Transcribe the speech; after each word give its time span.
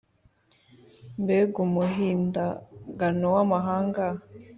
Mbega 1.21 1.57
umuhindagano 1.67 3.27
w’amahanga 3.35 4.05